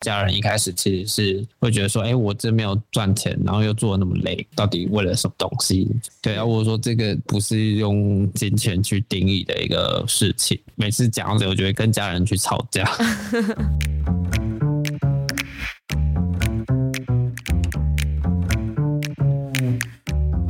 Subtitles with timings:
[0.00, 5.86] 家人一开始其实是会觉得说，哎，我这没有赚钱，然后又做那么累，到底为了什么东西？
[6.22, 10.58] 对啊，我说这个不是用金钱去定义的一个事情。
[10.74, 12.90] 每次讲着，我就会跟家人去吵架。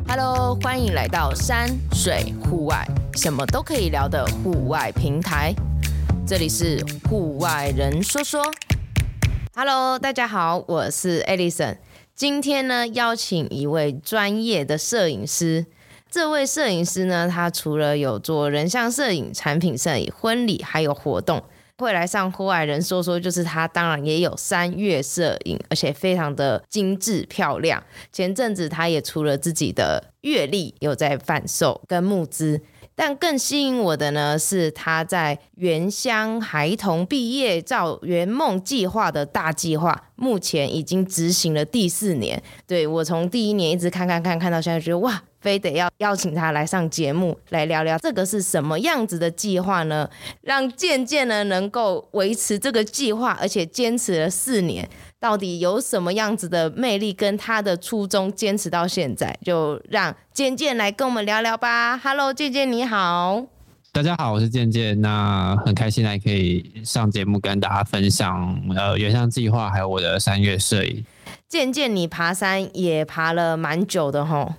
[0.07, 2.87] Hello，欢迎来到山水户外，
[3.17, 5.53] 什么都可以聊的户外平台。
[6.25, 6.79] 这里是
[7.09, 8.48] 户外人说说。
[9.63, 11.77] Hello，大家好，我是 Alison。
[12.14, 15.67] 今天呢，邀请一位专业的摄影师。
[16.11, 21.45] 这位摄影师呢，他除了有做人像摄影、产品摄影、婚礼，还有活动，
[21.77, 27.85] 会来上户外人说说，就是他当然也有山岳摄影，而且非常的精致漂亮。
[28.11, 32.62] 前阵子他也出了自己的月历，有在贩售跟募资。
[33.03, 42.42] 但更吸引我的呢，是他在原乡孩童毕业照圆梦计划的大计划，目前已经执行了第四年。
[42.67, 50.06] 对，我从第一年一直看看看看到现在，觉得哇，非得要邀请他来上节目来聊聊这个是什么样子的计划呢？
[50.43, 54.87] 让渐渐呢能够维持这个计划，而且坚持了四年。
[55.21, 61.99] 到底有什么样子的魅力，跟他的初衷坚持到现在，就让健健来跟我们聊聊吧。
[61.99, 63.45] Hello，健健你好，
[63.93, 71.05] 大家好，我是健健，那很开心来可以上节目跟大家分享呃原乡计划，还有我的三月摄影。
[71.47, 74.55] 健健，你爬山也爬了蛮久的吼？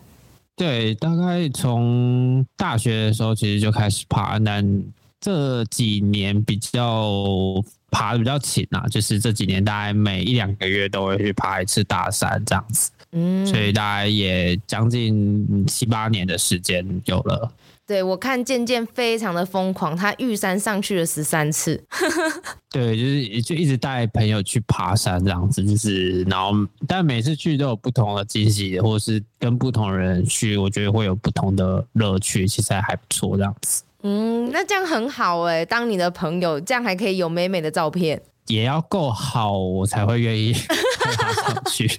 [0.55, 4.83] 对，大概从大学的时候其实就开始爬，但
[5.19, 7.63] 这几年比较。
[7.91, 17.51] 爬的比较勤啊，就是这几年大概每一两个月都会去爬一次大山这样子，嗯，所以大概也将近七八年的时间有了。
[17.85, 21.83] 对，我看健健非常的疯狂，他玉山上去了十三次。
[22.71, 26.53] 对，就是就一直带朋友去爬山这样子，就是然后
[26.87, 33.83] 但每次去都有不同的惊喜，或者是跟不同人去，我觉得会有不同的乐趣，其实还还不错这样子。
[34.03, 41.89] 嗯，那这样很好哎，当你的朋友，这样还可以有美美的照片，也要够好，我才会愿意 上去。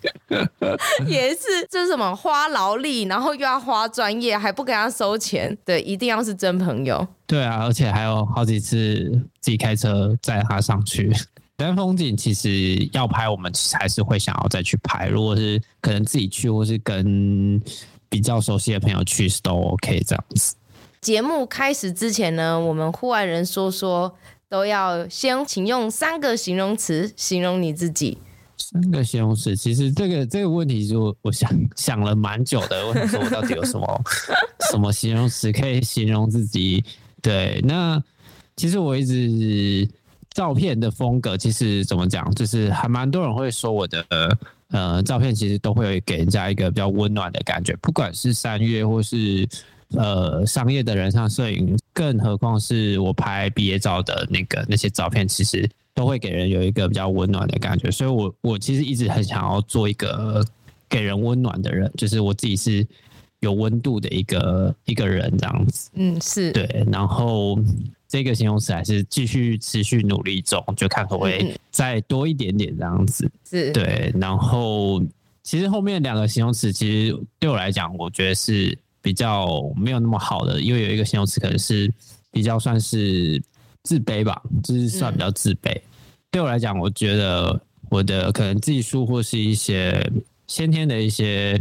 [1.07, 7.07] 也是，这是什么花劳力，然后又要花专业，还不给他收钱，对，一定要是真朋友。
[7.27, 9.11] 对啊，而且还有好几次
[9.41, 11.13] 自己开车载他上去。
[11.57, 15.07] 但风景其实要拍，我们其实还是会想要再去拍。
[15.07, 17.63] 如果是可能自己去，或是跟
[18.09, 20.57] 比较熟悉的朋友去，都 OK 这样子。
[21.03, 24.17] 节目开始之前呢，我们户外人说说
[24.49, 28.17] 都要先请用三个形容词形容你自己。
[28.57, 32.87] 三个形容词，其实这个这个问题就我想想了蛮久的。
[32.87, 34.03] 我想说我到底有什么
[34.71, 36.85] 什么形容词可以形容自己？
[37.21, 38.01] 对，那
[38.55, 39.89] 其实我一直
[40.31, 44.07] 照片的风格，其实怎么讲，就是还蛮多人会说我的
[44.71, 49.49] 呃照片，其实都会给人家一个比较温暖的感觉，不管是三月或是。
[49.95, 57.91] 呃，商业的人像摄影，更何况是我拍毕业照的那个那些照片，其实都会给人有一个比较温暖的感觉。
[57.91, 60.45] 所以我，我我其实一直很想要做一个
[60.89, 62.87] 给人温暖的人，就是我自己是
[63.41, 65.91] 有温度的一个一个人这样子。
[65.95, 66.87] 嗯，是对。
[66.91, 67.59] 然后
[68.09, 73.31] 这个形容词还是继续持续努力中，就看可不可以再多一点点这样子。
[73.49, 74.11] 是对。
[74.19, 75.03] 然后，
[75.43, 78.79] 其实后面两个形容词，其实对我来讲，我觉得是。
[79.03, 81.93] 比较没有那么好的，因为有一个形容词可能是
[82.31, 83.43] 比较算是
[83.83, 85.75] 自卑吧，就是算比较自卑。
[85.75, 85.83] 嗯、
[86.31, 87.61] 对我来讲，我觉得
[87.91, 90.11] 我的可能技术或是一些
[90.47, 91.61] 先天的一些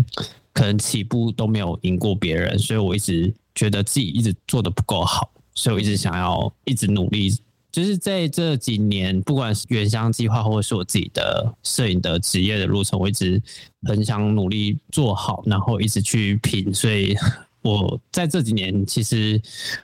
[0.53, 7.35] 可能起步都没有赢过别人，所以我一直觉得自己一直做的不够好，所以我一直想要一直努力。
[7.71, 13.41] 就是在这几年，不管是原乡计划，或者是我自己的摄影的职业的路程，我一直
[13.83, 16.73] 很想努力做好，然后一直去拼。
[16.73, 17.15] 所以
[17.61, 19.41] 我在这几年，其实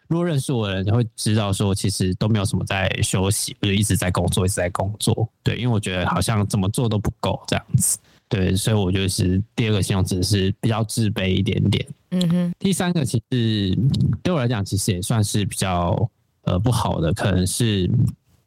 [0.10, 5.30] 如果认识我的人会知道，说其实都没有什么在休息，不是一直在工作，一直在工作。
[5.42, 7.98] 对，因为我觉得好像怎么做都不够这样子。
[8.28, 11.88] 对，所以我就是第二个形容词是比较自卑一点点。
[12.12, 12.54] 嗯哼。
[12.60, 13.78] 第三个其实
[14.22, 16.10] 对我来讲，其实也算是比较。
[16.48, 17.90] 呃，不好的可能是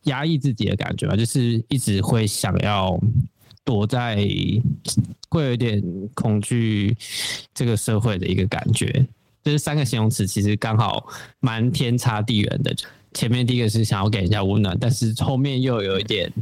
[0.04, 2.98] 压抑自己的感觉吧，就是一直会想要
[3.62, 4.16] 躲在，
[5.28, 5.82] 会有点
[6.14, 6.96] 恐惧
[7.52, 9.06] 这个社会的一个感觉。
[9.44, 11.06] 这、是三个形容词，其实刚好
[11.40, 12.74] 蛮天差地远的。
[13.12, 16.32] 前面第一个是想要给人家温暖，但是后面又有一点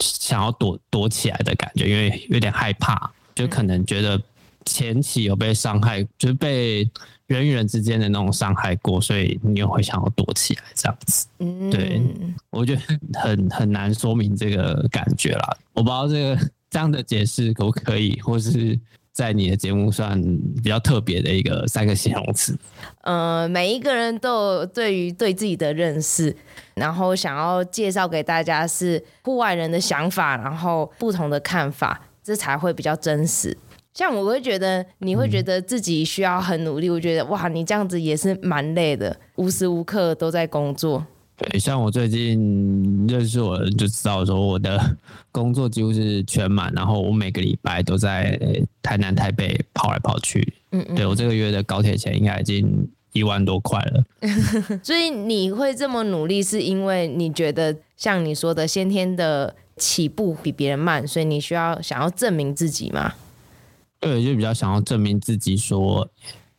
[0.00, 4.20] 想要躲躲起来的感觉，因为有点害怕，就可能觉得
[4.66, 6.86] 前期有被伤害，就是被
[7.26, 11.26] 人与人之间的那种伤害过，所以你又会想要躲起来这样子。
[11.38, 12.02] 嗯，对，
[12.50, 12.82] 我觉得
[13.18, 15.56] 很很难说明这个感觉啦。
[15.72, 18.78] 我不知道这个这样的解释可不可以，或是。
[19.16, 20.22] 在你的节目算
[20.56, 22.54] 比较特别的一个三个形容词。
[23.00, 26.36] 呃，每一个人都有对于对自己的认识，
[26.74, 33.56] 然后想要介绍给大家是户外人的想法，然后不同的看法，这才会比较真实。
[33.96, 41.02] 像我会觉得，你会觉得自己需要很努力，嗯、我觉得哇，你这样子也是蛮累的，无时无刻都在工作。
[41.38, 44.78] 对，像我最近认识我就知道说，我的
[45.32, 48.38] 工作几乎是全满，然后我每个礼拜都在
[48.82, 50.46] 台南、台北跑来跑去。
[50.72, 54.04] 嗯嗯，对，我这个月的高铁钱应该已经一万多块了。
[54.84, 63.14] 所以你会这么努力，是因为你觉得像你说的先天的起步比别人慢，所以你需要想要证明自己吗？
[64.00, 66.08] 对，就比较想要证明自己，说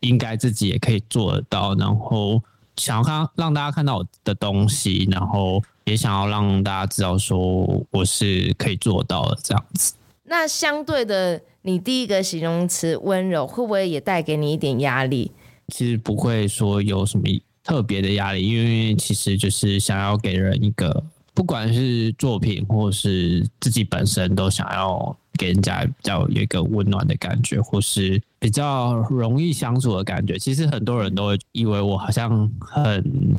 [0.02, 2.42] 应该自己也可以做得到，然后。
[2.80, 9.96] 想要看让大家看到我的东西，然后也想要让大家知道说我是可以做到的这样子。
[10.26, 15.32] 那相对的，你第一个形容词温柔，会不会也带给你一点压力？
[15.70, 17.24] 其实不会说有什么
[17.64, 21.04] 特别的压力，因为其实就是想要给人一个，
[21.38, 25.16] 不管是作品或是自己本身，都想要。
[25.38, 30.36] 给人家比较有一个温暖的感觉，或是比较容易相处的感觉。
[30.40, 33.38] 其实很多人都会以为我好像很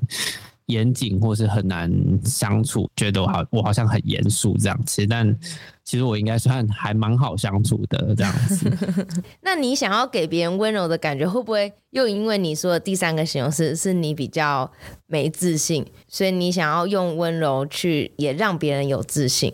[0.69, 1.93] 严谨，或是很难
[2.25, 4.85] 相处，觉得我好我好像很严肃这样。
[4.85, 5.39] 子，但
[5.85, 8.71] 其实我应该算还蛮好相处的这样子。
[9.43, 14.71] 那你想要给别人温柔的感觉，会不会又因为你说的第三个形容词是你比较
[15.07, 19.53] 没自信，所以你想要用温柔去也让别人有自信？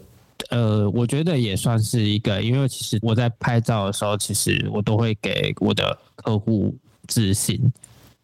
[0.50, 6.76] 呃，我觉得也算是一个，因为其实我在拍照的时候，其实我都会给我的客户
[7.06, 7.72] 自信，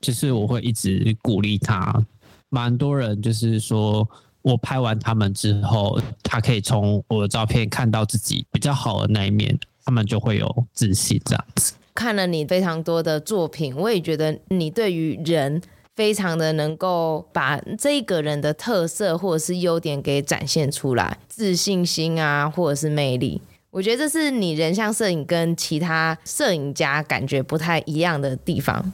[0.00, 2.04] 就是我会一直鼓励他。
[2.50, 4.06] 蛮多人就是说
[4.42, 11.72] 我拍完他们之后，他可以从我的照片看到自己比较好的那一面，他们就会有自信这样子。
[11.94, 15.62] 看了你非常多的作品，我也觉得你对于人。
[15.96, 28.90] 非常的能够把这个人的特色或者是优点给展现出来，自信心啊，或者是魅力，我觉得这是你人像摄影跟其他摄影家感觉不太一样的地方。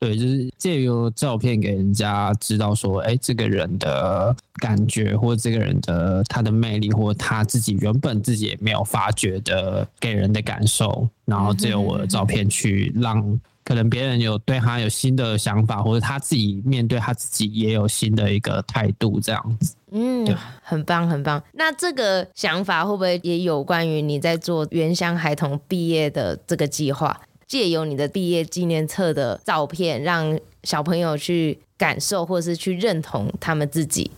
[0.00, 13.40] 对，就是借由照片给人家知道说，哎，这个人的感觉，或者这个人的他的魅力，或者他自己原本自己也没有发觉的给人的感受，然后借由我的照片去让。
[13.62, 19.76] 可能别人有对他有新的想法，或者他自己面对他自己也有新的一个态度，这样子。
[19.92, 20.26] 嗯，
[20.60, 21.40] 很棒，很棒。
[21.52, 27.20] 那这个想法会不会也有关于你在做原乡孩童毕业的这个计划？
[27.50, 34.08] 借由你的毕业纪念册的照片，让小朋友去感受，或是去认同他们自己。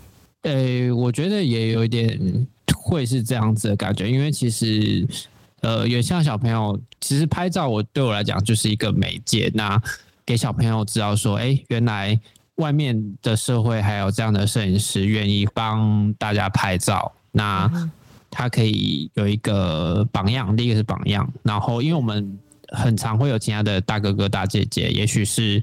[0.42, 2.46] 呃，我觉得也有一点
[2.76, 5.08] 会是这样子的感觉，因为其实。
[5.62, 9.48] 呃，也像小朋友其实拍照，我对我来讲就是一个媒介。
[9.54, 9.80] 那
[10.26, 12.18] 给小朋友知道说，哎，原来
[12.56, 17.70] 外面的社会还有这样的摄影师愿意帮大家拍照，那
[18.28, 20.56] 他可以有一个榜样。
[20.56, 22.36] 第一个是榜样，然后因为我们
[22.72, 25.62] 很常会有其他的大哥哥大姐姐，也许是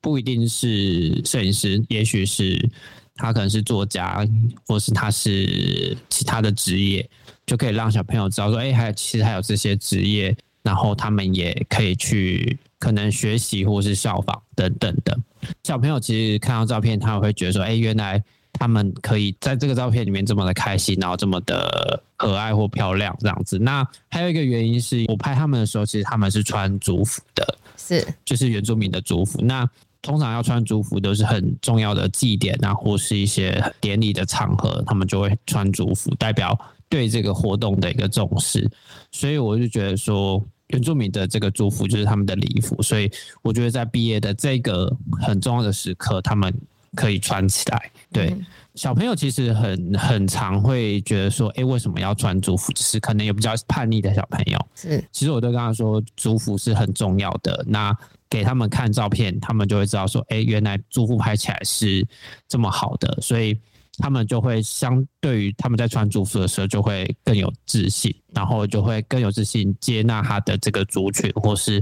[0.00, 2.70] 不一定是摄影师，也许是
[3.16, 4.26] 他可能是作家，
[4.66, 7.08] 或是他是其他的职业。
[7.44, 15.18] 就可以让小朋友知道说，哎，还有其实还有这些职业，然后他们也可以去可能学习或是效仿等等的。
[15.64, 18.22] 小朋友其实看到照片，他会觉得说，哎，原来
[18.62, 23.58] 他们可以在这个照片里面这么的开心，然后这么的可爱或漂亮这样子。
[23.58, 29.40] 那还有一个原因是我拍他们的时候，其实他们是穿族服的，是就是原住民的族服。
[29.42, 29.68] 那
[30.00, 36.56] 通常要穿族服都是很重要的祭典啊，或是一些典礼的场合，他们就会穿族服，代表。
[36.88, 38.70] 对这个活动的一个重视，
[39.10, 46.54] 所以我就觉得说，原住民的这个族服就是他们的礼服，所以我觉得在毕业的这个很重要的时刻，他们
[46.94, 47.90] 可以穿起来。
[48.12, 52.72] 对，嗯、小朋友其实很很常会觉得说，哎，为什么要穿族服？
[52.72, 54.66] 就是可能有比较叛逆的小朋友。
[54.74, 57.64] 是，其实我都跟他说，族服是很重要的。
[57.66, 57.96] 那
[58.28, 62.06] 给他们看照片，他们就会知道说，哎，原来族服拍起来是
[62.48, 63.58] 这么好的，所以。
[63.98, 71.78] 他们就会相对于他们在穿族服的时候，就会更有自信，然后就会更有自信接纳他的这个族群，或是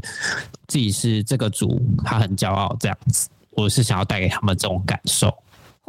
[0.66, 3.28] 自己是这个族，他很骄傲这样子。
[3.50, 5.32] 我是想要带给他们这种感受。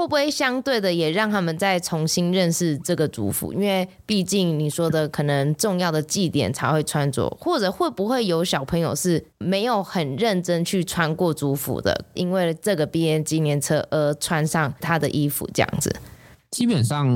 [0.02, 3.54] 会不会相对的也让他们再重新认识这个族服？
[3.54, 15.96] 因为毕竟你说的可能重要的祭典才会穿着，或者会不会有小朋友是没有很认真去穿过族服的，因为这个毕业纪念册而穿上他的衣服这样子？
[16.50, 17.08] 基本上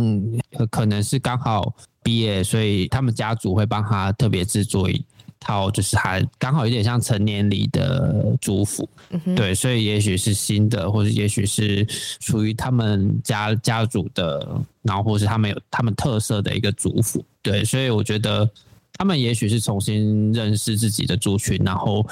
[0.69, 1.73] 可能是刚好
[2.03, 4.87] 毕业，所以他们家族会帮他特别制作。
[5.45, 11.85] 套就是还刚好有点像成年礼的祝福，嗯、对，所以也许是新的，或者也许是
[12.19, 18.49] 属于他们家家族的，然后或是他们有他们特色的一个祝福，对，所以我觉得
[18.93, 22.03] 他们也许是重新认识自己的族群，然后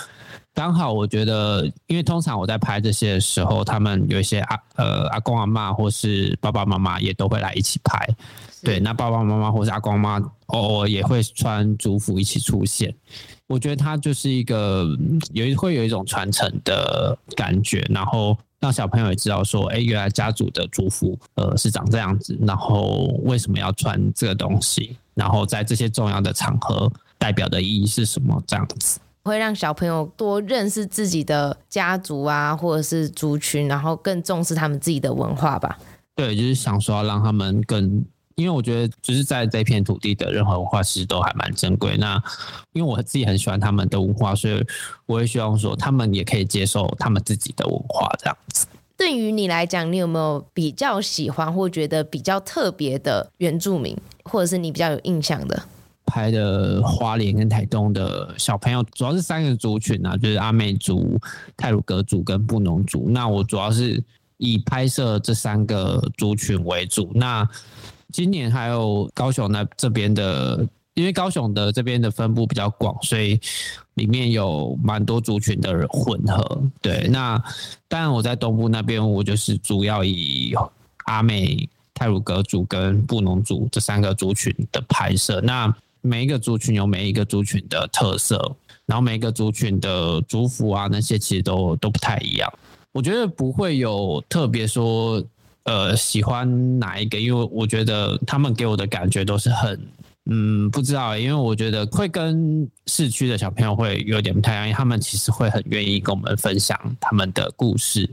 [0.54, 8.08] 刚好我觉得，因为通常我在拍这些的时候，他们有一些阿呃阿公阿妈或是爸爸妈妈也都会来一起拍。
[8.64, 12.96] 对，那爸爸妈妈或者阿公妈偶尔也会穿族服一起出现。
[13.48, 14.88] 我觉得它就是一个
[15.34, 35.78] 有一会有一种传承的感觉，然后让小朋友也知道说，哎，原来家族的族服呃是长这样子，然后为什么要穿这个东西，然后在这些重要的场合代表的意义是什么，这样子会让小朋友多认识自己的家族啊，或者是族群，然后更重视他们自己的文化吧。
[36.16, 38.06] 对，就是想说要让他们更。
[38.36, 41.98] 因为我觉得，就是在这片土地的任何文化，其实都还蛮珍贵。
[41.98, 42.22] 那
[42.74, 44.66] 因为我自己很喜欢他们的文化，所以
[45.06, 48.66] 我也希望说，他们也可以接受他们自己的文化这样子。
[48.96, 55.64] 对于你来讲，你有没有比较喜欢或觉得比较特别的原住民，或者是你比较有印象的？
[56.06, 61.18] 拍的花莲跟台东的小朋友，主要是三个族群啊，就是阿美族、
[61.56, 63.08] 泰鲁格族跟布农族。
[63.10, 64.02] 那我主要是
[64.38, 67.10] 以拍摄这三个族群为主。
[67.16, 67.48] 那
[68.14, 73.40] 今年还有高雄那这边的，因为高雄的这边的分布比较广，所以
[73.96, 76.62] 里面有蛮多族群的人混合。
[76.80, 77.44] 对，那
[77.88, 80.54] 当然我在东部那边，我就是主要以
[81.06, 85.42] 阿美、泰鲁阁族跟布农族这三个族群的拍摄。
[85.42, 88.56] 那每一个族群有每一个族群的特色，
[88.86, 92.48] 然后每一个族群的族服啊那些其实都都不太一样。
[92.92, 95.20] 我觉得不会有特别说。
[95.64, 97.20] 呃，喜欢哪一个？
[97.20, 99.80] 因为我觉得他们给我的感觉都是很，
[100.26, 108.10] 嗯，不知道，因为我觉得会跟市区的小朋友会有点不太一样，因为他们其实会很愿意跟我们分享他们的故事，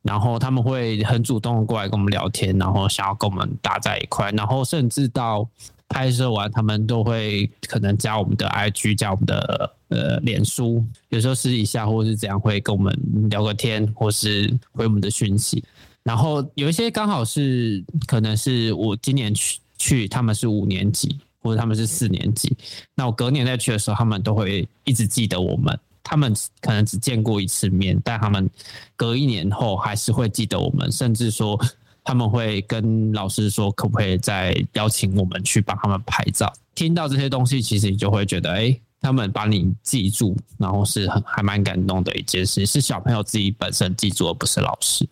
[0.00, 5.46] 然后他们会很主动过来跟我们聊天，然后想要跟我们打在一块，然后甚至到
[5.88, 15.62] 拍摄完，他们都会可能加我们的 IG，加我们的呃脸书，有时候私底下或是怎样会跟我们聊个天，或是回我们的讯息。
[16.04, 22.56] 然后有一些刚好是可能是我今年去去，他们是五年级或者他们是四年级，
[22.94, 25.76] 那我隔年再去的时候，他们都会一直记得我们。
[26.06, 28.48] 他们可能只见过一次面，但他们
[28.94, 31.58] 隔一年后还是会记得我们，甚至说
[32.04, 36.52] 他们会跟老师说，可不可以再邀请我们去帮他们拍照。
[36.74, 45.08] 听到这些东西，其实你就会觉得，哎，他们把你记住，然后是很还蛮感动的一件事，是小朋友自己本身记住，而不是老师。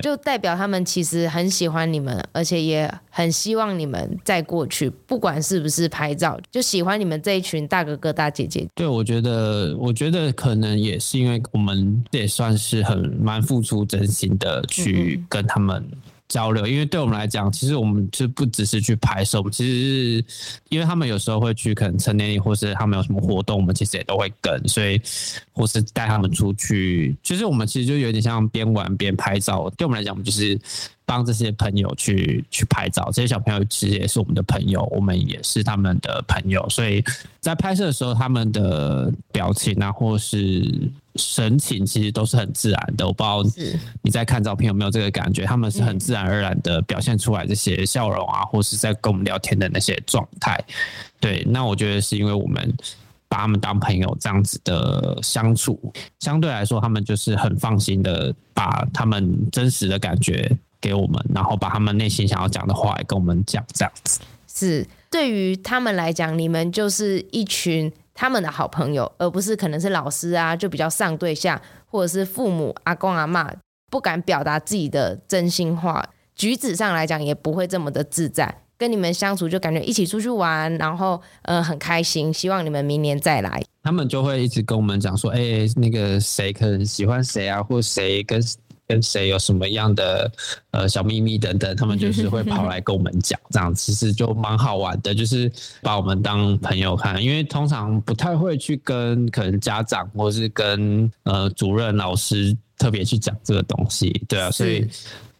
[0.00, 8.66] 就代表他们其实很喜欢你们，而且也很希望你们再过去，不管是不是拍照，就喜欢你们这一群大哥哥大姐姐。
[8.74, 15.84] 对，我觉得，我觉得可能也是因为我们也算是很蛮付出真心的去跟他们。
[16.28, 19.72] 交流，因为对我们来讲，其实我们就不只是去拍摄，我们其实
[20.18, 20.24] 是
[20.68, 25.00] 因为他们有时候会去可能成年礼，或是他们有什么活动，我们其实也都会跟，所以
[25.52, 29.70] 或是带他们出去，其实我们其实就有点像边玩边拍照。
[29.76, 30.58] 对我们来讲，我们就是
[31.06, 37.02] 帮这些朋友去去拍照，这些小朋友其实也是我们的朋友，我们也是他们的朋友，所以
[37.40, 40.90] 在拍摄的时候，他们的表情啊，或是。
[41.18, 43.42] 神情其实都是很自然的，我不知道
[44.02, 50.58] 你在看照片有没有这个感觉，他们是很自然而然的表现出来这些笑容啊，或是在跟我们聊天的那些状态。
[51.20, 52.72] 对，那我觉得是因为我们
[53.28, 64.20] 把他们当朋友这样子的相处，相对来说他们就是很放心的把他们真实的感觉给我们，然后把他们内心想要讲的话也跟我们讲，这样子。
[64.46, 67.92] 是，对于他们来讲，你们就是一群。
[68.20, 73.48] 他们的好朋友，而不是可能是老师啊，就比较上对下，或者是父母阿公阿嬷
[73.92, 78.62] 不敢表达自己的真心话，举止上来讲也不会这么的自在。
[78.76, 83.62] 跟你们相处就感觉一起出去玩，然后呃很开心，希望你们明年再来。
[83.84, 85.40] 他们就会一直跟我们讲说，哎、
[85.76, 88.42] 那个谁可能喜欢谁啊，或谁跟。
[88.88, 90.32] 跟谁有什么样的
[90.70, 95.52] 呃小秘密等等，他们就 是会跑来跟我们讲，这样其实就蛮好玩的，就是
[95.82, 104.88] 把我们当朋友看，因为通常不太会去跟可能家长或是跟呃主任老师特别去讲这个东西，对啊，所以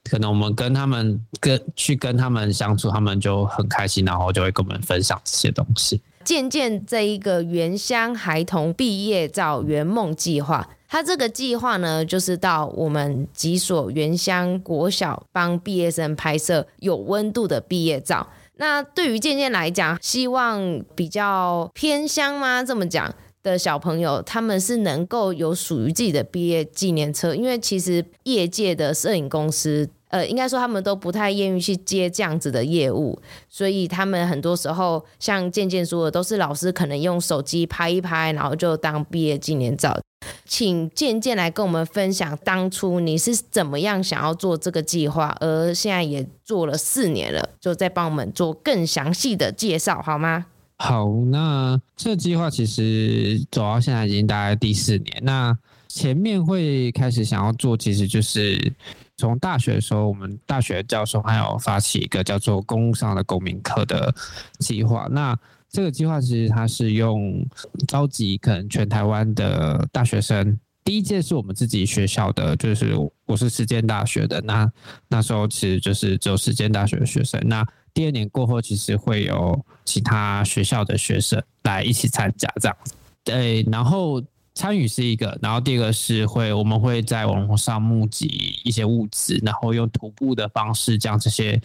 [0.05, 6.01] 可能我们跟他们跟去跟他们相处，他们就很开心，然后就会跟我们分享这些东西。
[6.25, 18.27] 渐渐这一个原乡孩童毕业照圆梦计划，他这个计划呢，就是到我们几所原乡国小帮毕业生拍摄有温度的毕业照。
[18.57, 22.65] 那对于渐渐来讲，希望比较偏乡吗？
[22.65, 29.89] 这么讲的小朋友，他们是能够有属于自己的毕业纪念册，因为其实业界的摄影公司。
[30.11, 40.01] 呃，应该说他们都不太愿意去接这样子的业务，所以他们很多时候像渐渐说的，都是老师可能用手机拍一拍，然后就当毕业纪念照。
[40.45, 50.47] 请渐渐来跟我们分享，当初你是怎么样想要做这个计划，而现在也做了四年了，就再帮我们做更详细的介绍好吗？
[50.79, 55.57] 好，那这计划其实走到现在已经大概第四年，那
[55.89, 58.73] 前面会开始想要做，其实就是。
[59.21, 64.15] 从大学的时候，我们大学教授还有发起一个叫做“公路上的公民课”的
[64.61, 65.09] 计划。
[65.11, 65.37] 那
[65.71, 67.47] 这个计划其实它是用
[67.87, 70.59] 召集可能全台湾的大学生。
[70.85, 72.95] 第一届是我们自己学校的，就是
[73.27, 74.41] 我是实践大学的。
[74.41, 74.71] 那
[75.09, 77.41] 那时候其实就是只有实践大学的学生。
[77.47, 82.95] 那第二年过后，其实会有其他学校的学生来一起参加这样子。
[83.25, 84.23] 对，然后。
[84.55, 91.63] 参与是一个，然后第二个是会，我们会在网络上募集一些物资，然后用徒步的方式将这些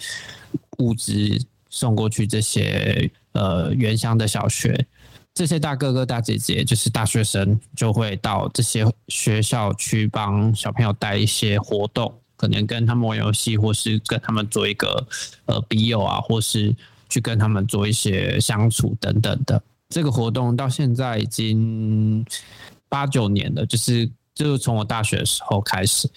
[0.78, 1.12] 物资
[1.74, 2.28] 送过去。
[2.28, 4.86] 这些呃原乡的小学，
[5.34, 15.08] 这些大哥哥大姐姐就是大学生，就会到这些学校去帮小朋友带一些活动，可能跟他们玩游戏，或是跟他们做一个
[15.46, 16.76] 呃笔友啊，或是
[17.10, 19.62] 去跟他们做一些相处等等的。
[19.90, 22.26] 这个活动到现在已经。
[22.90, 26.08] 八九年了，就是就是从我大学的时候开始，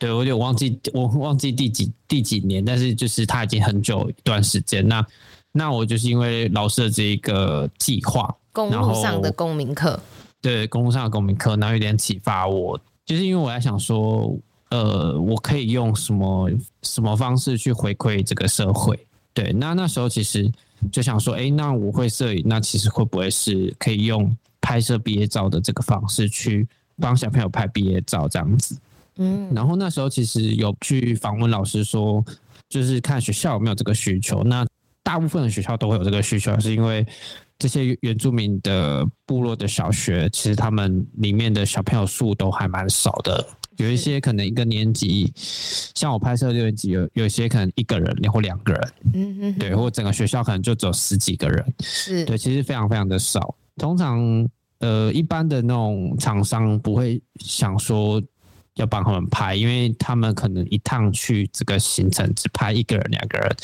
[0.00, 4.84] 对，我有点忘记，我忘记第几第几年，但是就是他已经很久一段时间。
[4.88, 5.06] 那
[5.52, 10.00] 那我就是因为老师的这一个计划，公路上的公民课，
[10.40, 14.36] 对，公路上的公民课，然后有点启发我，就是因为我在想说，
[14.70, 16.50] 呃，我可以用什么
[16.82, 18.98] 什么方式去回馈这个社会？
[19.32, 20.50] 对，那那时候其实
[20.90, 24.36] 就想说，哎，那我会摄影，那其实会不会是可以用？
[24.62, 28.76] 拍摄毕业照的这个方式去帮小朋友拍毕业照，这样子。
[29.20, 32.24] 嗯，然后那时候其实有去访问老师说，
[32.68, 34.42] 就是看学校有没有这个需求。
[34.42, 34.66] 那
[35.02, 37.06] 大部分的学校都会有这个需求，是因为
[37.58, 43.46] 这些原住民的部落的小学，其实他们里面的小朋友数都还蛮少的。
[43.76, 45.32] 有一些可能一个年级，
[45.94, 53.54] 像我拍摄六年级，有有一些可能一个人或两个人，嗯嗯，对，或整个学校可能就只有十几个人，是对，其实非常非常的少。
[53.76, 54.46] 通常，
[54.80, 58.22] 呃，一般的那种厂商不会想说
[58.74, 63.56] 要帮他们拍，因为他们可能一趟去这个行程只拍一个人、两个人，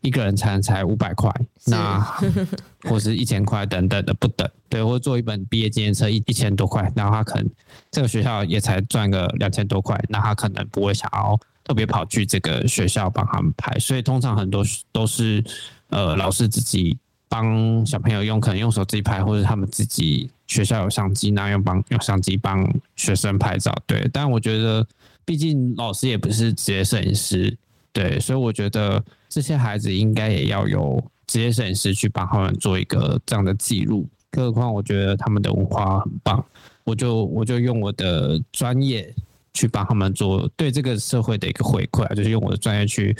[0.00, 1.32] 一个人才才五百块，
[1.66, 1.98] 那
[2.88, 4.48] 或是一千块等等的不等。
[4.68, 7.50] 对，或者做一本毕业纪念册一一千多块，然后他可能
[7.90, 15.42] 这个学校也才赚个两千多块，那他可能不会想要特别跑去这个学校帮他们拍，所以通常很多都是
[15.88, 16.96] 呃老师自己。
[17.30, 23.72] 帮小朋友用，可能用手机拍，或者他们自己学校有相机，那用帮用相机帮学生拍照。
[23.86, 24.84] 对，但我觉得，
[25.24, 27.56] 毕竟老师也不是职业摄影师，
[27.92, 34.04] 对，所以我觉得这些孩子应该也要有职业摄影师去帮他们做一个这样的记录。
[34.32, 36.44] 更何况，我觉得他们的文化很棒，
[36.82, 39.14] 我就我就用我的专业
[39.54, 43.16] 去帮他们做对这个社会的一个回馈啊，就是用我的专业去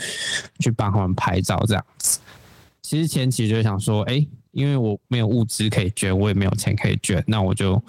[0.59, 2.19] 去帮他们拍照这样子。
[2.91, 7.81] 其实前期就想说，哎，因为我没有物资可以捐，我也没有钱可以捐，那我就，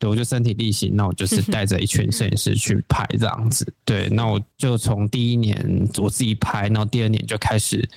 [0.00, 3.72] 对，我就身体力行，那我就 是带着一群摄影师去拍这样子。
[3.84, 7.88] 对，那我就从第一年我自己拍，然后第二年就开始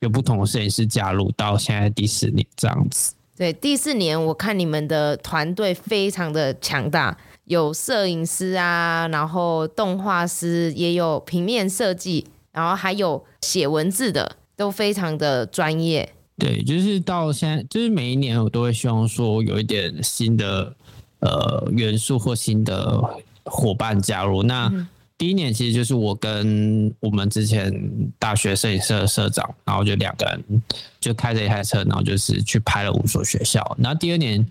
[0.00, 3.14] 有不同的摄影师加入，到现在第四年这样子。
[3.34, 14.36] 对，第四年我看你们的团队非常的强大，有摄影师啊，然后动画师，也有平面设计，然后还有写文字的。
[14.56, 20.74] 都非常的专业，对，就是到现在，就是每一年我都会希望说有一点新的
[21.20, 23.02] 呃元素或新的
[23.44, 24.42] 伙伴加入。
[24.42, 24.70] 那
[25.16, 27.72] 第一年其实就是我跟我们之前
[28.18, 30.62] 大学摄影社的社长，然后就两个人
[31.00, 33.76] 就开着一台车，然后就是去拍了五所学校。
[33.78, 34.46] 然后第二年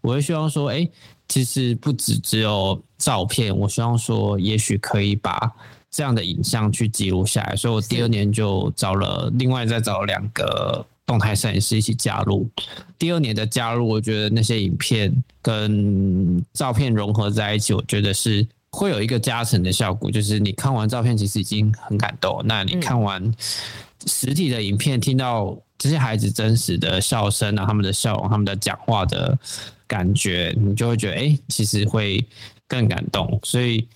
[0.00, 0.88] 我会希望说，哎，
[1.28, 5.52] 其实不只只有照片，我希望说也许可以把。
[5.90, 12.48] 这样的影像去记录下来，所以我第二年就找了另外再找两个动态摄影师一起加入。
[12.98, 23.32] 第二年的加入，我觉得那些影片跟照片融合在一起，我觉得是会有一个加成的效果，就是你看完照片其实已经很感动，那你看完
[24.06, 29.38] 实体的影片，听到这些孩子真实的笑声啊，他们的笑容，他们的讲话的
[29.86, 32.22] 感觉，你就会觉得哎、其实会
[32.68, 33.38] 更感动。
[33.44, 33.86] 所以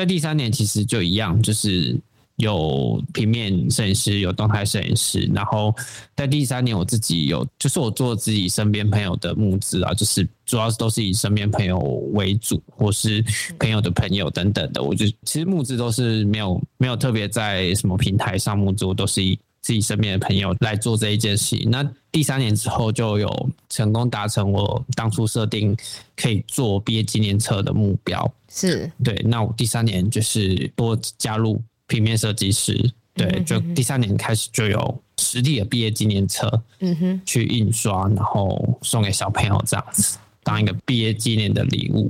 [0.00, 1.98] 在第三年其实就一样，就是。
[2.36, 5.74] 有平面摄影师，有动态摄影师，然后
[6.16, 11.78] 在第三年，我自己有，就是我做自己身边朋友的募资啊，就是主要是都是以身边朋友
[12.14, 13.22] 为主，或是
[13.58, 14.82] 朋友的朋友等等的。
[14.82, 21.56] 我就其实募资都是没有没有特别在什么平台上募资，我都是以自己身边的朋友来做这一件事。
[21.66, 25.76] 那第三年之后，就有成功达成我当初设定
[26.16, 28.32] 可以做毕业纪念册的目标。
[28.48, 31.62] 是对，那我第三年就是多加入。
[31.90, 42.08] 平面设计师，对，就第三年开始就有实体的毕业纪念册，嗯哼，去印刷，然后送给小朋友这样子，当一个毕业纪念的礼物，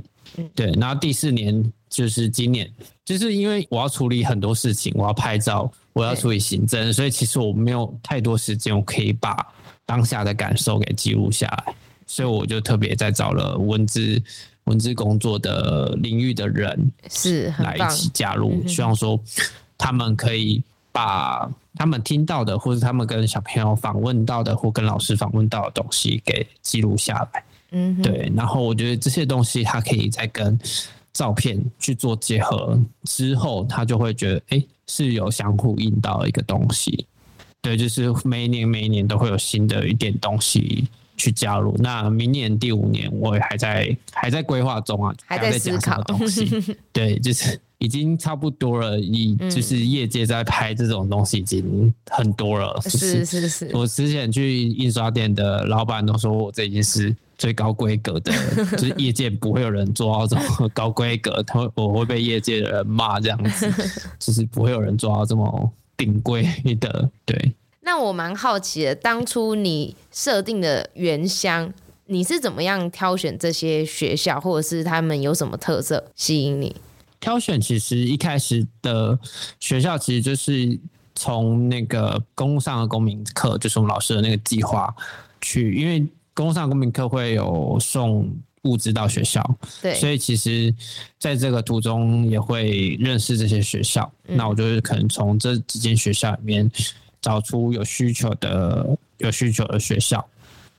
[0.55, 0.71] 对。
[0.73, 2.69] 然后第四年就是今年，
[3.03, 9.45] 就是因为我要处理很多事情，我要拍照，我要处理行政，所以其实我没有太多时间，我可以把
[9.85, 11.75] 当下的感受给记录下来，
[12.05, 14.21] 所以我就特别在找了文字
[14.65, 19.19] 文字工作的领域的人，是来一起加入，希望说。
[19.83, 27.43] 他们可以把他们听到的，或者他们跟小朋友访问到的，或跟老师访问到的东西给记录下来。
[27.71, 28.31] 嗯，对。
[28.35, 30.57] 然后我觉得这些东西，他可以再跟
[31.11, 37.05] 照片去做结合之后，他就会觉得，哎，是有相互应到一个东西。
[37.61, 41.75] 对，就是每一年每一年都会有新的一点东西去加入。
[41.79, 46.75] 那明年第五年，我也还在还在规划中啊，还在思考东西。
[46.93, 47.59] 对，就是。
[47.81, 52.79] 已经差不多了，以就是业界在拍这种东西已经很多了。
[52.85, 57.09] 嗯、是是是，我之前去印刷店的老板都说我这已经是
[57.41, 58.31] 最高规格的，
[58.73, 63.67] 就是业界不会有人做到这么高规格，他会我会被业界的人骂这样子，
[64.19, 66.47] 就是不会有人做到这么顶规
[66.79, 67.09] 的。
[67.25, 71.73] 对，那我蛮好奇的，当初你设定的原乡，
[72.05, 76.75] 你是怎么样挑选这些学校，或者是他们有什么特色吸引你？
[77.19, 79.17] 挑选其实一开始的
[79.59, 80.79] 学校其实就是
[81.15, 84.93] 从那个公上的公民课，就是我们老师的那个计划
[85.41, 89.43] 去，因为公上公民课会有送物资到学校，
[89.81, 90.73] 对，所以其实
[91.17, 94.11] 在这个途中也会认识这些学校。
[94.27, 96.71] 嗯、那我就是可能从这几间学校里面
[97.21, 100.25] 找出有需求的有需求的学校。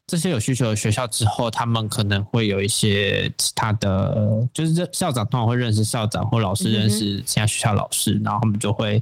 [0.05, 9.01] 这些有需求的学校之后，他们可能会有一些其他的，就是这校长通常会认识校长或老师认识其他学校老师，嗯、然后他们就会，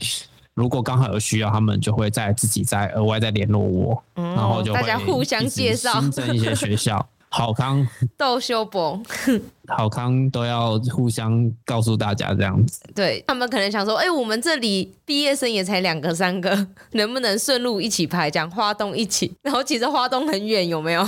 [0.61, 7.05] 如果刚好有需要，他们就会再自己再额外再联络我，嗯、然后就会大家互相介绍新增一些学校。
[7.33, 9.01] 好康逗修博，
[9.68, 12.81] 好康都要互相告诉大家这样子。
[12.92, 18.29] 对，他们可能想说，哎、欸，我们这里毕业生也才两个三个， 能不能顺路一起拍？
[18.29, 21.07] 讲花东一起，然后其实花东很远，有没有？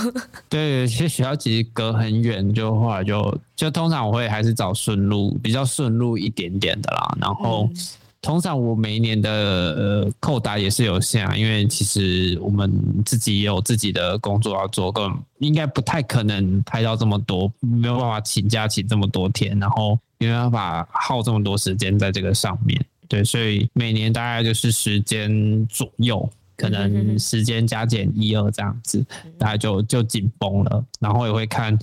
[0.49, 7.69] 对，有些学校其实隔很远，就后来就就通常我会还是找顺路，比较顺路一点点的啦，然后。
[7.69, 7.77] 嗯
[8.23, 12.73] 通常我每一年的呃扣打也是有限啊，因为其实我们
[13.05, 22.81] 自己也有自己的工作要做，更应该不太可能拍到这么多，没有办法请假请这么多天，然后没办法耗这么多时间在这个上面。
[23.09, 26.31] 对，所以每年大概就是时间左右。
[26.57, 29.05] 可能时间加减一二这样子，
[29.39, 30.85] 大家就就紧绷了。
[31.01, 31.77] 然后也会看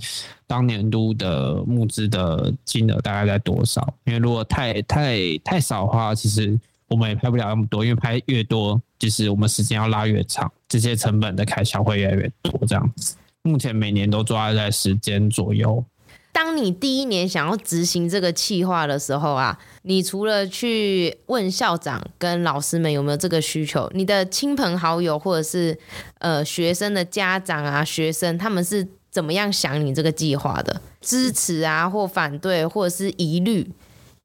[0.47, 3.93] 当年度的募资的金额大概在多少。
[4.05, 7.83] 因为如果太太太少的话，其实我们也拍不了那么多。
[7.83, 12.59] 因为拍越多，就是我们时间要拉越长，这些成本的开销会越来越多。
[12.65, 15.83] 这样子，目前每年都抓在时间左右。
[16.31, 25.77] 当你第一年想要执行这个计划的时候啊，你除了去问校长跟老师们有没有这个需求，你的亲朋好友或者是
[26.19, 30.81] 呃学生的家长啊、学生他们是怎么样想你这个计划的？
[31.01, 33.69] 支持啊，或反对，或者是疑虑？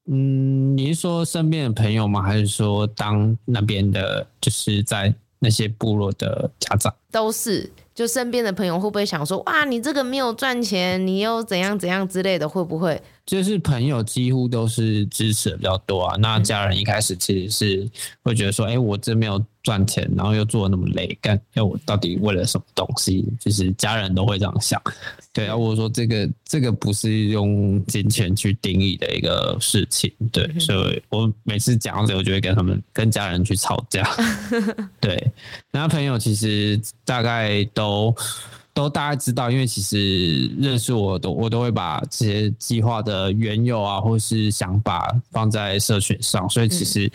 [0.07, 2.21] 嗯，你是说身边的朋友吗？
[2.21, 6.95] 还是说当那边的，就是在那些部落的家长？
[7.11, 7.71] 都是。
[7.95, 13.01] 就身边的朋友会不会想说，哇，你这个没有赚钱，你又怎样怎样之类的，会不会？
[13.25, 16.17] 就是朋友几乎都是支持的比较多啊。
[16.19, 17.91] 那家人一开始其实是
[18.23, 23.27] 会觉得说，哎、欸，我这没有赚钱，然后又做的那么累，干，要，我到底为了什么东西？
[23.41, 24.81] 就是家人都会这样想。
[25.33, 30.13] 对啊，我说这个这个不是用金钱去定义的一个事情。
[30.31, 34.09] 对，嗯、所以我每次讲到这个，我就会跟他们跟家人去吵架。
[35.01, 35.33] 对，
[35.73, 38.15] 那朋友其实大概都。
[38.75, 47.11] 都大概知道，因为其实认识我都我都会把这些计划的缘由啊，或是想法放在社群上，所以其实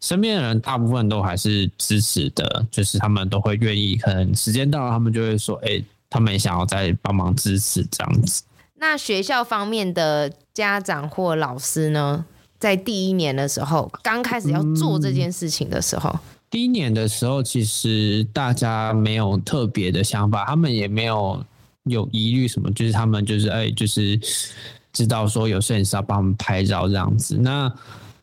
[0.00, 8.42] 身边的人大部分都还是支持的，就是他们都会愿意，可能时间到了，他们就会说，哎、欸，他们也想要再帮忙支持这样子。
[8.76, 12.24] 那学校方面的家长或老师呢，
[12.58, 16.08] 在第一年的时候，刚开始要做这件事情的时候。
[16.10, 16.20] 嗯
[16.54, 21.44] 第一年的时候，其实大家没有特别的想法，他们也没有
[21.82, 24.16] 有疑虑什么，就是他们就是哎，就是
[24.92, 27.36] 知道说有摄影师要帮他们拍照这样子。
[27.36, 27.68] 那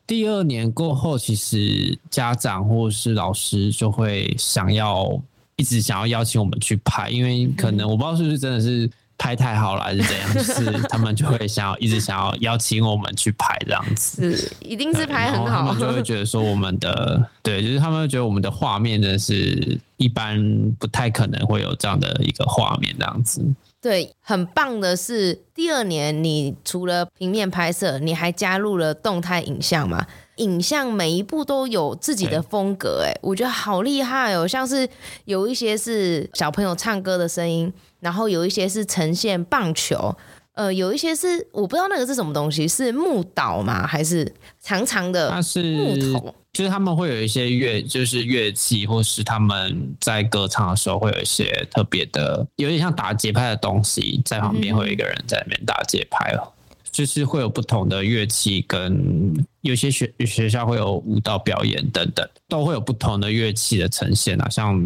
[0.08, 5.22] 第二年过后，其实家长或是老师就会想要
[5.58, 8.90] 一直想要邀请我们去拍，因为可能我不知道是不是真的是。
[9.22, 10.34] 拍太好了还是怎样？
[10.34, 15.68] 就是他们就会想要一直想要邀请我们去拍这样子，是一定是拍很好。
[15.68, 20.42] 他们就会觉得说我们的对，就是他们会觉得我们的画面真的是一般
[20.80, 23.46] 不太可能会有这样的一个画面这样子。
[23.80, 30.08] 对，很棒的是第二年你除了平面拍摄，你还加入了动态影像嘛？
[30.38, 34.48] 影像每一部都有自己的风格，哎，我觉得好厉害哦！
[34.48, 34.90] 像是
[35.26, 37.72] 有一些是小朋友唱歌的声音。
[38.02, 40.14] 然后有一些是呈现棒球，
[40.56, 43.88] 呃，有一些是我不知道那个是什么东西，是木岛吗？
[43.88, 45.36] 还是长长的木头？
[45.36, 56.52] 它是就是他们会有一些乐，就是乐器，或是他们在歌唱的时候会有一些特别的，有点像打节拍的东西，在旁边会有一个人在那边打节拍哦。
[56.92, 64.50] 就是会有不同的乐器，跟有些学学校会有舞蹈表演等等，都会有不同的乐器的呈现啊。
[64.50, 64.78] 像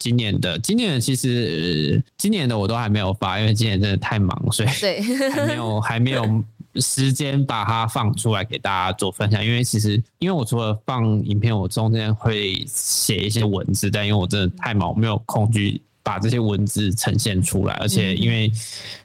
[0.00, 6.44] 今年的，今年的其实今年的我都还没有发，因为今年真的太忙，所以对还没有 还没有
[6.76, 9.44] 时间把它放出来给大家做分享。
[9.44, 15.80] 因为其实因为我除了放影片，我中间会写一些文字，但因为我真的太忙，我没有空去。
[16.02, 18.50] 把这些文字呈现出来，而且因为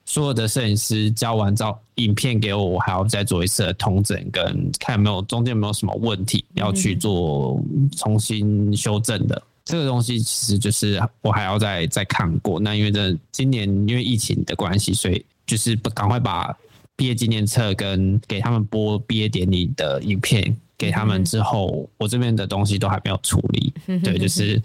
[0.06, 7.62] 所有的摄影师交完照影片给我，我还要再做一次的通整，跟看有没有中间有没有什么问题要去做
[7.98, 9.40] 重新修正的。
[9.66, 12.60] 这个东西其实就是我还要再再看过。
[12.60, 16.56] 那因为这今年因为疫情的关系，所以就是赶快把
[16.96, 23.74] 毕业纪念册跟给他们播毕业典礼的影片给他们之后，我这边的东西都还没有处理。
[24.00, 24.62] 对，就是。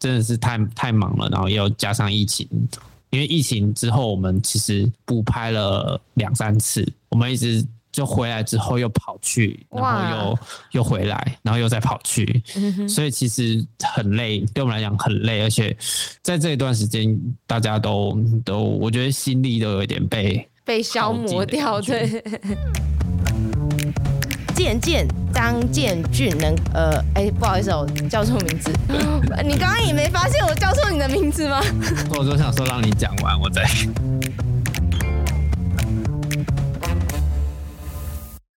[0.00, 2.48] 真的是太太忙了，然后又加上疫情，
[3.10, 10.38] 因为疫情之后我们其实补拍了两三次，我们一直就回来之后又跑去，然后又
[10.72, 12.42] 又回来，然后又再跑去，
[12.88, 15.76] 所以其实很累，对我们来讲很累，而且
[16.22, 22.22] 在这一段时间大家都都，我觉得心力都有一点被被消磨掉，对。
[24.54, 28.70] 健健张建俊能呃哎、欸、不好意思，我叫错名字。
[29.42, 31.62] 你刚刚也没发现我叫错你的名字吗？
[32.14, 33.64] 我就想说让你讲完，我再。